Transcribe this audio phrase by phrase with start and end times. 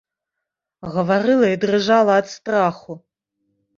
[0.95, 2.93] Гаварыла і дрыжала ад страху.